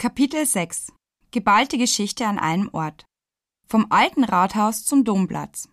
[0.00, 0.94] Kapitel 6
[1.30, 3.04] Geballte Geschichte an einem Ort
[3.68, 5.68] Vom alten Rathaus zum Domplatz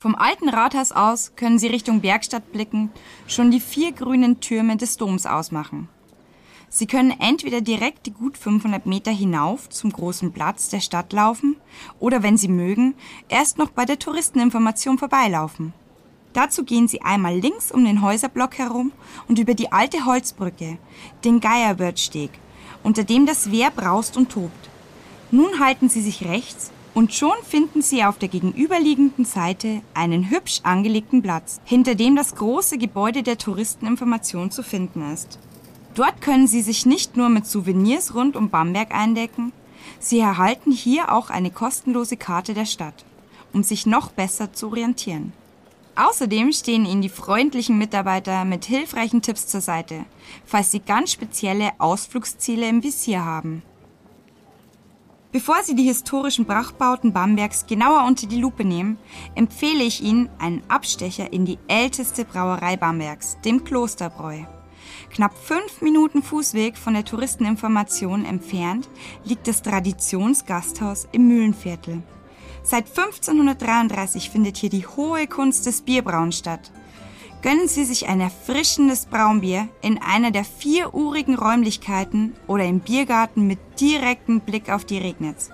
[0.00, 2.90] Vom alten Rathaus aus können Sie Richtung Bergstadt blicken
[3.28, 5.88] schon die vier grünen Türme des Doms ausmachen.
[6.68, 11.54] Sie können entweder direkt die gut 500 Meter hinauf zum großen Platz der Stadt laufen
[12.00, 12.96] oder, wenn Sie mögen,
[13.28, 15.72] erst noch bei der Touristeninformation vorbeilaufen.
[16.32, 18.92] Dazu gehen Sie einmal links um den Häuserblock herum
[19.28, 20.78] und über die alte Holzbrücke,
[21.24, 22.30] den Geierwirtsteg,
[22.82, 24.70] unter dem das Wehr braust und tobt.
[25.30, 30.60] Nun halten Sie sich rechts und schon finden Sie auf der gegenüberliegenden Seite einen hübsch
[30.62, 35.38] angelegten Platz, hinter dem das große Gebäude der Touristeninformation zu finden ist.
[35.94, 39.52] Dort können Sie sich nicht nur mit Souvenirs rund um Bamberg eindecken,
[39.98, 43.04] Sie erhalten hier auch eine kostenlose Karte der Stadt,
[43.52, 45.32] um sich noch besser zu orientieren.
[45.94, 50.06] Außerdem stehen Ihnen die freundlichen Mitarbeiter mit hilfreichen Tipps zur Seite,
[50.46, 53.62] falls Sie ganz spezielle Ausflugsziele im Visier haben.
[55.32, 58.98] Bevor Sie die historischen Prachtbauten Bambergs genauer unter die Lupe nehmen,
[59.34, 64.44] empfehle ich Ihnen einen Abstecher in die älteste Brauerei Bambergs, dem Klosterbräu.
[65.10, 68.88] Knapp fünf Minuten Fußweg von der Touristeninformation entfernt
[69.24, 72.02] liegt das Traditionsgasthaus im Mühlenviertel.
[72.64, 76.70] Seit 1533 findet hier die hohe Kunst des Bierbrauens statt.
[77.42, 83.48] Gönnen Sie sich ein erfrischendes Braunbier in einer der vier urigen Räumlichkeiten oder im Biergarten
[83.48, 85.50] mit direktem Blick auf die Regnitz.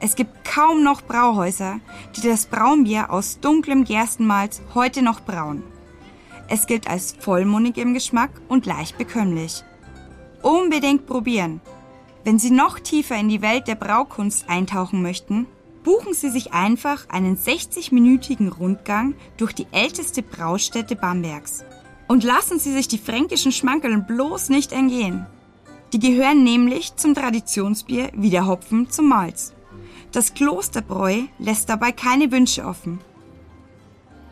[0.00, 1.80] Es gibt kaum noch Brauhäuser,
[2.16, 5.62] die das Braunbier aus dunklem Gerstenmalz heute noch brauen.
[6.48, 9.62] Es gilt als vollmundig im Geschmack und leicht bekömmlich.
[10.42, 11.60] Unbedingt probieren!
[12.24, 15.46] Wenn Sie noch tiefer in die Welt der Braukunst eintauchen möchten,
[15.84, 21.64] buchen Sie sich einfach einen 60-minütigen Rundgang durch die älteste Braustätte Bambergs.
[22.08, 25.26] Und lassen Sie sich die fränkischen Schmankeln bloß nicht entgehen.
[25.92, 29.52] Die gehören nämlich zum Traditionsbier wie der Hopfen zum Malz.
[30.10, 33.00] Das Klosterbräu lässt dabei keine Wünsche offen.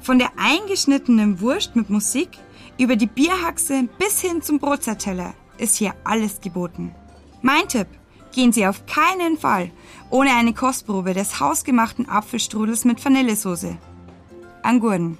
[0.00, 2.30] Von der eingeschnittenen Wurst mit Musik
[2.78, 6.94] über die Bierhaxe bis hin zum Brotzerteller ist hier alles geboten.
[7.42, 7.88] Mein Tipp,
[8.36, 9.72] gehen Sie auf keinen Fall
[10.10, 13.76] ohne eine Kostprobe des hausgemachten Apfelstrudels mit Vanillesoße.
[14.62, 15.18] Angurden.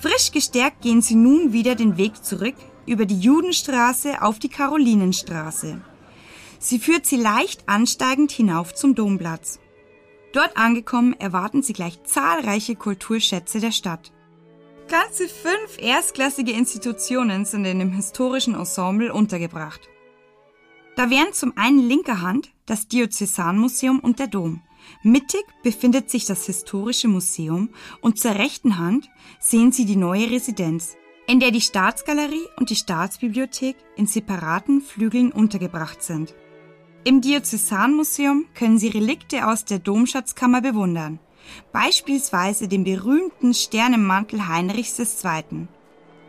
[0.00, 2.54] Frisch gestärkt gehen Sie nun wieder den Weg zurück
[2.86, 5.80] über die Judenstraße auf die Karolinenstraße.
[6.58, 9.58] Sie führt Sie leicht ansteigend hinauf zum Domplatz.
[10.32, 14.12] Dort angekommen erwarten Sie gleich zahlreiche Kulturschätze der Stadt.
[14.88, 19.88] Ganze fünf erstklassige Institutionen sind in dem historischen Ensemble untergebracht.
[20.96, 24.62] Da wären zum einen linker Hand das Diözesanmuseum und der Dom.
[25.02, 27.70] Mittig befindet sich das Historische Museum
[28.00, 29.08] und zur rechten Hand
[29.38, 30.96] sehen Sie die neue Residenz,
[31.26, 36.34] in der die Staatsgalerie und die Staatsbibliothek in separaten Flügeln untergebracht sind.
[37.04, 41.18] Im Diözesanmuseum können Sie Relikte aus der Domschatzkammer bewundern,
[41.72, 45.68] beispielsweise den berühmten Sternenmantel Heinrichs II.,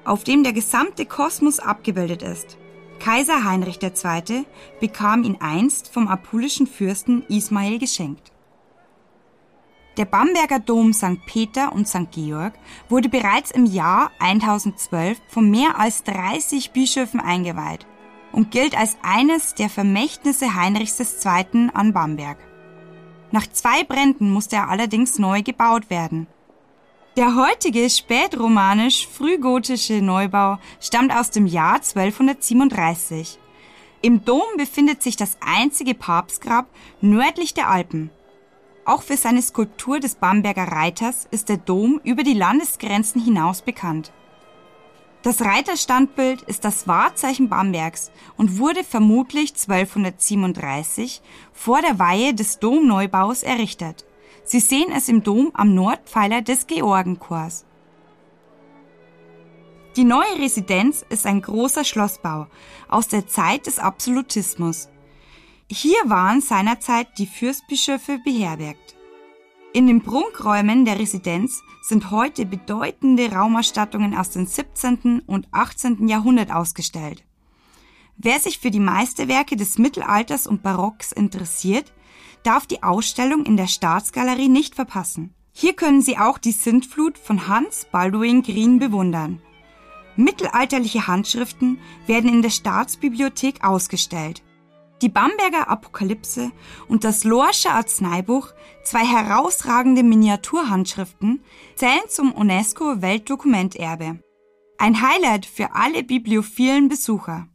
[0.06, 2.58] auf dem der gesamte Kosmos abgebildet ist.
[3.04, 4.46] Kaiser Heinrich II.
[4.80, 8.32] bekam ihn einst vom apulischen Fürsten Ismail geschenkt.
[9.98, 11.26] Der Bamberger Dom St.
[11.26, 12.12] Peter und St.
[12.12, 12.54] Georg
[12.90, 17.88] wurde bereits im Jahr 1012 von mehr als 30 Bischöfen eingeweiht
[18.32, 21.70] und gilt als eines der Vermächtnisse Heinrichs II.
[21.74, 22.38] an Bamberg.
[23.32, 26.28] Nach zwei Bränden musste er allerdings neu gebaut werden
[27.18, 33.38] der heutige spätromanisch-frühgotische Neubau stammt aus dem Jahr 1237.
[34.02, 36.68] Im Dom befindet sich das einzige Papstgrab
[37.02, 38.12] nördlich der Alpen.
[38.86, 44.14] Auch für seine Skulptur des Bamberger Reiters ist der Dom über die Landesgrenzen hinaus bekannt.
[45.22, 51.22] Das Reiterstandbild ist das Wahrzeichen Bambergs und wurde vermutlich 1237
[51.54, 54.06] vor der Weihe des Domneubaus errichtet.
[54.44, 57.66] Sie sehen es im Dom am Nordpfeiler des Georgenchors.
[59.96, 62.48] Die neue Residenz ist ein großer Schlossbau
[62.88, 64.90] aus der Zeit des Absolutismus.
[65.70, 68.96] Hier waren seinerzeit die Fürstbischöfe beherbergt.
[69.74, 75.22] In den Prunkräumen der Residenz sind heute bedeutende Raumausstattungen aus dem 17.
[75.26, 76.08] und 18.
[76.10, 77.24] Jahrhundert ausgestellt.
[78.18, 81.94] Wer sich für die Meisterwerke des Mittelalters und Barocks interessiert,
[82.44, 85.34] darf die Ausstellung in der Staatsgalerie nicht verpassen.
[85.54, 89.42] Hier können Sie auch die Sintflut von Hans Balduin Green bewundern.
[90.16, 94.44] Mittelalterliche Handschriften werden in der Staatsbibliothek ausgestellt.
[95.02, 96.52] Die Bamberger Apokalypse
[96.88, 98.50] und das Lorsche Arzneibuch,
[98.84, 101.44] zwei herausragende Miniaturhandschriften,
[101.76, 104.20] zählen zum UNESCO-Weltdokumenterbe.
[104.78, 107.48] Ein Highlight für alle bibliophilen Besucher.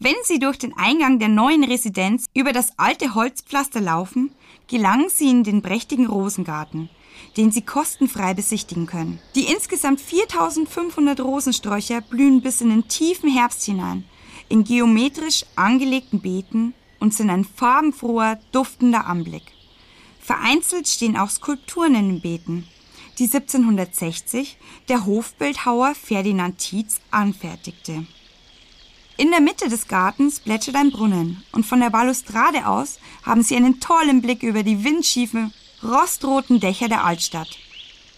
[0.00, 4.30] Wenn Sie durch den Eingang der neuen Residenz über das alte Holzpflaster laufen,
[4.68, 6.88] gelangen Sie in den prächtigen Rosengarten,
[7.36, 9.18] den Sie kostenfrei besichtigen können.
[9.34, 14.04] Die insgesamt 4500 Rosensträucher blühen bis in den tiefen Herbst hinein,
[14.48, 19.50] in geometrisch angelegten Beeten und sind ein farbenfroher, duftender Anblick.
[20.20, 22.68] Vereinzelt stehen auch Skulpturen in den Beeten,
[23.18, 24.58] die 1760
[24.88, 28.06] der Hofbildhauer Ferdinand Tietz anfertigte.
[29.18, 33.56] In der Mitte des Gartens plätschert ein Brunnen und von der Balustrade aus haben Sie
[33.56, 37.48] einen tollen Blick über die windschiefen, rostroten Dächer der Altstadt.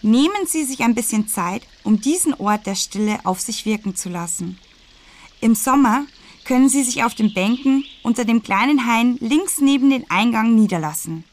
[0.03, 4.09] Nehmen Sie sich ein bisschen Zeit, um diesen Ort der Stille auf sich wirken zu
[4.09, 4.59] lassen.
[5.39, 6.05] Im Sommer
[6.43, 11.23] können Sie sich auf den Bänken unter dem kleinen Hain links neben den Eingang niederlassen.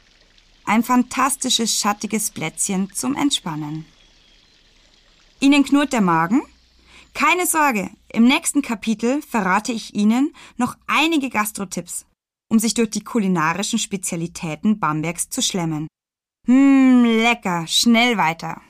[0.64, 3.84] Ein fantastisches schattiges Plätzchen zum Entspannen.
[5.40, 6.40] Ihnen knurrt der Magen?
[7.18, 12.06] Keine Sorge, im nächsten Kapitel verrate ich Ihnen noch einige Gastrotipps,
[12.48, 15.88] um sich durch die kulinarischen Spezialitäten Bambergs zu schlemmen.
[16.46, 18.60] Hm, lecker, schnell weiter.